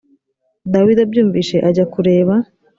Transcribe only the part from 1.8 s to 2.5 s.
kureba